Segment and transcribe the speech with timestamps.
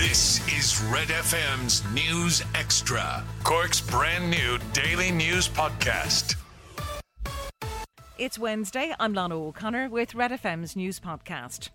[0.00, 6.36] This is Red FM's News Extra, Cork's brand new daily news podcast.
[8.16, 8.94] It's Wednesday.
[8.98, 11.68] I'm Lana O'Connor with Red FM's news podcast.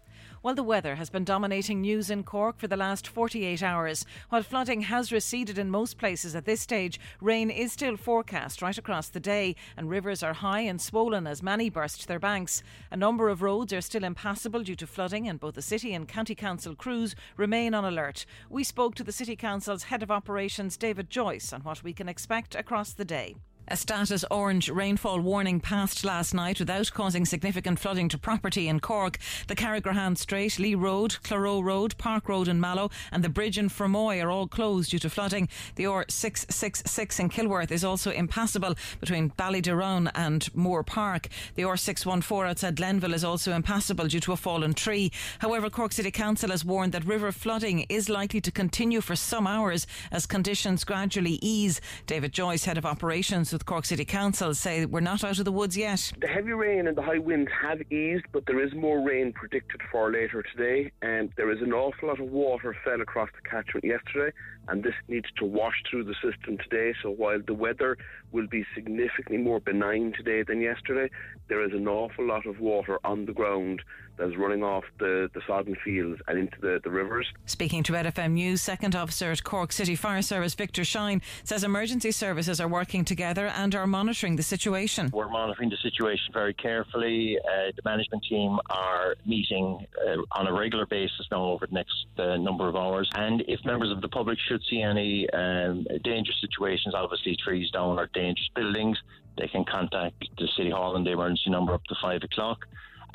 [0.46, 4.06] Well, the weather has been dominating news in Cork for the last 48 hours.
[4.30, 8.78] While flooding has receded in most places at this stage, rain is still forecast right
[8.78, 12.62] across the day, and rivers are high and swollen as many burst their banks.
[12.92, 16.08] A number of roads are still impassable due to flooding, and both the City and
[16.08, 18.28] County Council crews remain on alert.
[18.48, 22.08] We spoke to the City Council's Head of Operations, David Joyce, on what we can
[22.08, 23.36] expect across the day.
[23.68, 28.80] A status orange rainfall warning passed last night without causing significant flooding to property in
[28.80, 29.18] Cork.
[29.48, 33.70] The Carrigrohane Strait, Lee Road, Clero Road, Park Road in Mallow, and the bridge in
[33.70, 35.50] Fermoy are all closed due to flooding.
[35.78, 41.28] The OR 666 in Kilworth is also impassable between Ballyderown and Moore Park.
[41.56, 45.12] The OR 614 outside Glenville is also impassable due to a fallen tree.
[45.40, 49.48] However, Cork City Council has warned that river flooding is likely to continue for some
[49.48, 51.82] hours as conditions gradually ease.
[52.06, 55.52] David Joyce, head of operations with Cork City Council say we're not out of the
[55.52, 56.12] woods yet.
[56.20, 59.80] The heavy rain and the high winds have eased, but there is more rain predicted
[59.90, 60.92] for later today.
[61.02, 64.36] And there is an awful lot of water fell across the catchment yesterday,
[64.68, 66.94] and this needs to wash through the system today.
[67.02, 67.98] So while the weather
[68.34, 71.10] will be significantly more benign today than yesterday,
[71.48, 73.82] there is an awful lot of water on the ground
[74.18, 77.28] that's running off the, the sodden fields and into the, the rivers.
[77.46, 81.64] Speaking to Red FM News, Second Officer at Cork City Fire Service Victor Shine says
[81.64, 85.10] emergency services are working together and are monitoring the situation.
[85.14, 87.38] We're monitoring the situation very carefully.
[87.40, 92.06] Uh, the management team are meeting uh, on a regular basis now over the next
[92.18, 93.10] uh, number of hours.
[93.16, 98.00] And if members of the public should see any um, dangerous situations, obviously trees down
[98.00, 98.98] or dangerous buildings,
[99.38, 102.66] they can contact the City Hall and the emergency number up to five o'clock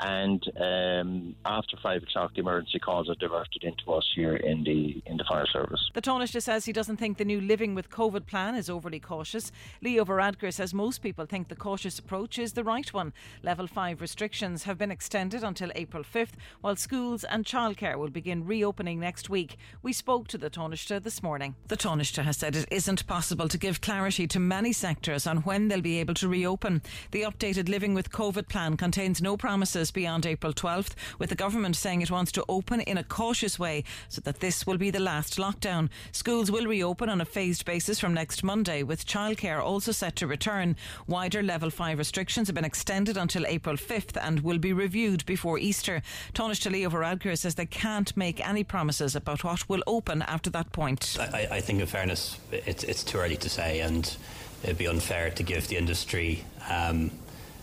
[0.03, 5.03] and um, after five o'clock, the emergency calls are diverted into us here in the
[5.07, 5.91] in the fire service.
[5.95, 9.53] The Taoiseach says he doesn't think the new Living with COVID plan is overly cautious.
[9.83, 13.13] Leo Varadkar says most people think the cautious approach is the right one.
[13.43, 18.47] Level five restrictions have been extended until April 5th, while schools and childcare will begin
[18.47, 19.57] reopening next week.
[19.83, 21.57] We spoke to the Taoiseach this morning.
[21.69, 25.69] The Taoiseach has said it isn't possible to give clarity to many sectors on when
[25.69, 26.83] they'll be able to reopen.
[27.11, 31.77] The updated Living with COVID plan contains no promises beyond April 12th, with the government
[31.77, 35.01] saying it wants to open in a cautious way so that this will be the
[35.01, 35.89] last lockdown.
[36.13, 40.27] Schools will reopen on a phased basis from next Monday, with childcare also set to
[40.27, 40.77] return.
[41.07, 45.59] Wider level 5 restrictions have been extended until April 5th and will be reviewed before
[45.59, 46.03] Easter.
[46.35, 50.73] Taoiseach Leo Varadkar says they can't make any promises about what will open after that
[50.73, 51.17] point.
[51.19, 54.17] I, I think, in fairness, it's, it's too early to say, and
[54.63, 57.11] it'd be unfair to give the industry um,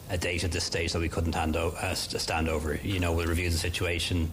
[0.10, 2.76] a date at this stage that we couldn't hand o- uh, stand over.
[2.84, 4.30] You know, we'll review the situation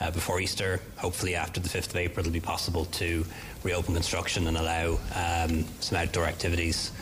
[0.00, 0.80] uh, before Easter.
[0.96, 3.24] Hopefully, after the 5th of April, it'll be possible to
[3.62, 6.92] reopen construction and allow um, some outdoor activities.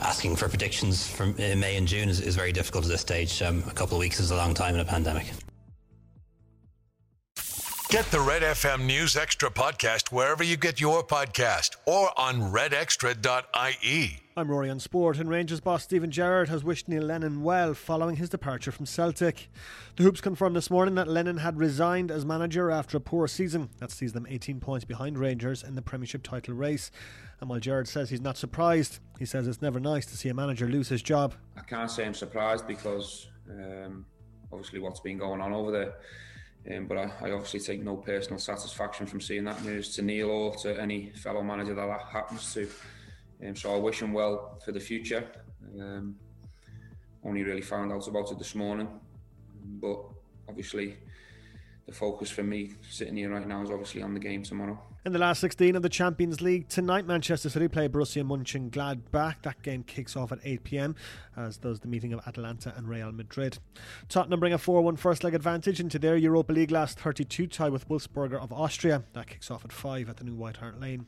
[0.00, 3.40] Asking for predictions from uh, May and June is, is very difficult at this stage.
[3.42, 5.26] Um, a couple of weeks is a long time in a pandemic.
[7.96, 14.20] Get the Red FM News Extra podcast wherever you get your podcast or on redextra.ie.
[14.36, 18.16] I'm Rory on Sport, and Rangers boss Steven Gerrard has wished Neil Lennon well following
[18.16, 19.48] his departure from Celtic.
[19.96, 23.70] The Hoops confirmed this morning that Lennon had resigned as manager after a poor season
[23.78, 26.90] that sees them 18 points behind Rangers in the Premiership title race.
[27.40, 30.34] And while Gerrard says he's not surprised, he says it's never nice to see a
[30.34, 31.32] manager lose his job.
[31.56, 34.04] I can't say I'm surprised because um,
[34.52, 35.94] obviously what's been going on over there.
[36.74, 40.30] Um, but I, I, obviously take no personal satisfaction from seeing that news to Neil
[40.30, 42.68] or to any fellow manager that, that happens to.
[43.46, 45.24] Um, so I wish him well for the future.
[45.78, 46.16] Um,
[47.24, 48.88] only really found out about it this morning,
[49.80, 50.00] but
[50.48, 50.96] obviously
[51.86, 54.80] the focus for me sitting here right now is obviously on the game tomorrow.
[55.06, 59.36] In the last 16 of the Champions League tonight, Manchester City play Borussia Mönchengladbach.
[59.42, 60.96] That game kicks off at 8 pm,
[61.36, 63.58] as does the meeting of Atalanta and Real Madrid.
[64.08, 67.68] Tottenham bring a 4 1 first leg advantage into their Europa League last 32 tie
[67.68, 69.04] with Wolfsberger of Austria.
[69.12, 71.06] That kicks off at 5 at the new White Hart Lane.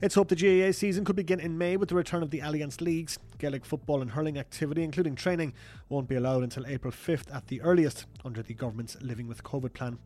[0.00, 2.80] It's hoped the GAA season could begin in May with the return of the Allianz
[2.80, 3.18] Leagues.
[3.38, 5.54] Gaelic football and hurling activity, including training,
[5.88, 9.72] won't be allowed until April 5th at the earliest under the government's Living with COVID
[9.72, 9.98] plan.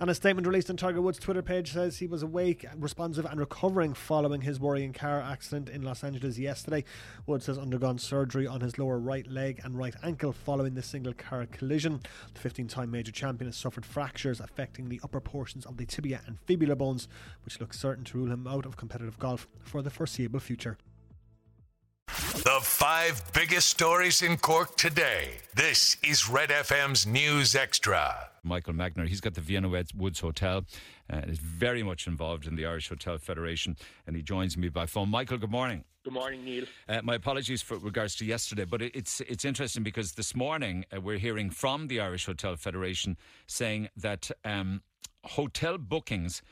[0.00, 3.38] And a statement released on Tiger Woods' Twitter page says he was awake, responsive, and
[3.38, 6.84] recovering following his worrying car accident in Los Angeles yesterday.
[7.26, 11.12] Woods has undergone surgery on his lower right leg and right ankle following the single
[11.12, 12.00] car collision.
[12.34, 16.20] The 15 time major champion has suffered fractures affecting the upper portions of the tibia
[16.26, 17.08] and fibula bones,
[17.44, 20.78] which look certain to rule him out of competitive golf for the foreseeable future.
[22.18, 25.36] The five biggest stories in Cork today.
[25.54, 28.30] This is Red FM's News Extra.
[28.42, 30.64] Michael Magner, he's got the Vienna Woods Hotel.
[31.12, 33.76] uh, is very much involved in the Irish Hotel Federation,
[34.06, 35.08] and he joins me by phone.
[35.08, 35.84] Michael, good morning.
[36.02, 36.64] Good morning, Neil.
[36.88, 41.00] Uh, my apologies for regards to yesterday, but it's it's interesting because this morning uh,
[41.00, 43.16] we're hearing from the Irish Hotel Federation
[43.46, 44.82] saying that um,
[45.24, 46.42] hotel bookings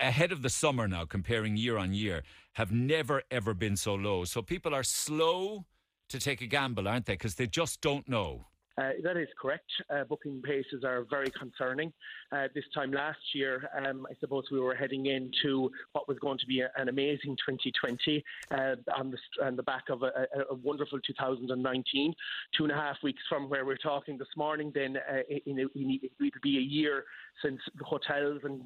[0.00, 2.22] ahead of the summer now, comparing year on year,
[2.54, 4.24] have never ever been so low.
[4.24, 5.66] So people are slow
[6.08, 7.14] to take a gamble, aren't they?
[7.14, 8.46] Because they just don't know.
[8.76, 9.70] Uh, that is correct.
[9.88, 11.92] Uh, booking paces are very concerning.
[12.32, 16.38] Uh, this time last year, um, I suppose we were heading into what was going
[16.38, 20.54] to be a, an amazing 2020 uh, on, the, on the back of a, a,
[20.54, 22.14] wonderful 2019.
[22.56, 26.30] Two and a half weeks from where we're talking this morning, then uh, it will
[26.42, 27.04] be a year
[27.42, 28.62] since hotels and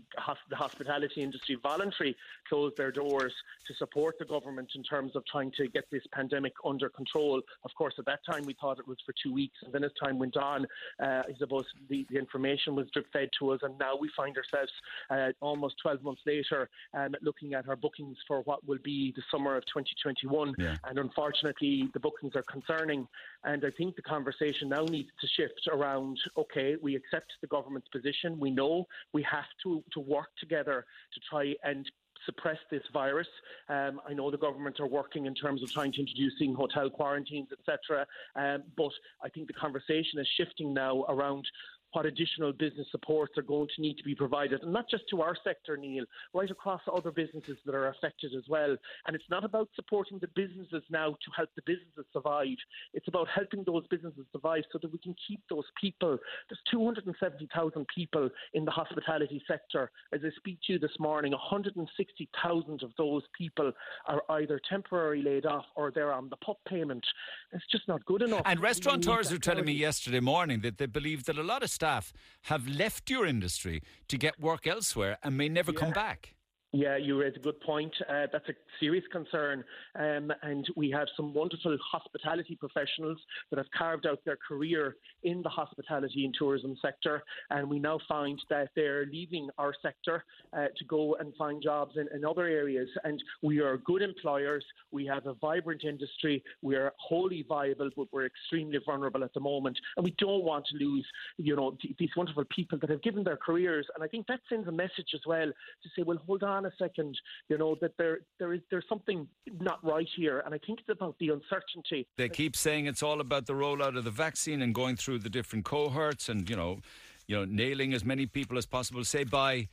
[0.50, 2.14] the hospitality industry voluntarily
[2.49, 3.32] closed their doors
[3.66, 7.40] to support the government in terms of trying to get this pandemic under control.
[7.64, 9.93] Of course, at that time we thought it was for two weeks, and then as
[10.02, 10.66] time went on,
[11.02, 14.36] uh, I suppose the, the, information was drip fed to us, and now we find
[14.36, 14.72] ourselves
[15.10, 19.22] uh, almost 12 months later um, looking at our bookings for what will be the
[19.30, 20.54] summer of 2021.
[20.58, 20.76] Yeah.
[20.84, 23.06] And unfortunately, the bookings are concerning.
[23.44, 27.88] And I think the conversation now needs to shift around okay, we accept the government's
[27.88, 28.38] position.
[28.38, 30.84] We know we have to, to work together
[31.14, 31.88] to try and
[32.26, 33.29] suppress this virus.
[33.69, 37.49] Um, I know the government are working in terms of trying to introducing hotel quarantines,
[37.53, 38.06] etc.
[38.37, 38.93] Um, but
[39.23, 41.47] I think the conversation is shifting now around
[41.93, 45.23] what additional business supports are going to need to be provided, and not just to
[45.23, 46.05] our sector, Neil,
[46.35, 48.76] right across other businesses that are affected as well.
[49.06, 52.56] And it's not about supporting the businesses now to help the businesses survive.
[52.94, 56.19] It's about helping those businesses survive so that we can keep those people.
[56.49, 59.91] There's 270,000 people in the hospitality sector.
[60.12, 63.73] As I speak to you this morning, 160,000 of those people
[64.06, 67.05] are either temporarily laid off or they're on the PUP payment.
[67.52, 68.43] It's just not good enough.
[68.44, 72.12] And restaurateurs are telling me yesterday morning that they believe that a lot of staff
[72.42, 75.78] have left your industry to get work elsewhere and may never yeah.
[75.78, 76.34] come back.
[76.73, 77.94] Yeah, you raise a good point.
[78.11, 79.65] Uh, that's a serious concern.
[79.99, 83.17] Um, and we have some wonderful hospitality professionals
[83.49, 87.23] that have carved out their career in the hospitality and tourism sector.
[87.49, 91.97] And we now find that they're leaving our sector uh, to go and find jobs
[91.97, 92.88] in, in, other areas.
[93.05, 94.65] And we are good employers.
[94.93, 96.44] We have a vibrant industry.
[96.61, 99.79] We are wholly viable, but we're extremely vulnerable at the moment.
[99.97, 101.06] And we don't want to lose,
[101.38, 103.87] you know, th- these wonderful people that have given their careers.
[103.94, 106.66] And I think that sends a message as well to say, well, hold on on
[106.66, 107.16] a second,
[107.49, 109.26] you know, that there there is there's something
[109.60, 110.43] not right here.
[110.44, 112.06] And I think it's about the uncertainty.
[112.16, 115.31] They keep saying it's all about the rollout of the vaccine and going through the
[115.31, 116.81] different cohorts and, you know,
[117.26, 119.69] you know, nailing as many people as possible, say by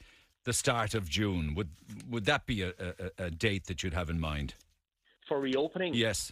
[0.46, 1.54] the start of June.
[1.56, 1.70] Would
[2.10, 4.54] would that be a, a, a date that you'd have in mind?
[5.28, 5.94] For reopening?
[5.96, 6.32] Yes.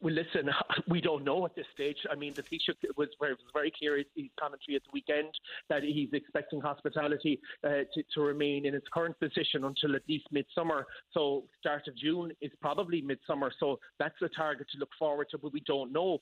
[0.00, 0.50] Well, listen,
[0.88, 1.96] we don't know at this stage.
[2.10, 5.28] I mean, the Taoiseach was, was very clear in his commentary at the weekend
[5.68, 10.26] that he's expecting hospitality uh, to, to, remain in its current position until at least
[10.30, 10.86] midsummer.
[11.12, 13.50] So, start of June is probably midsummer.
[13.58, 16.18] So, that's the target to look forward to, but we don't know.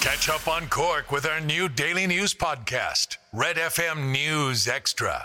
[0.00, 5.22] Catch up on Cork with our new daily news podcast, Red FM News Extra.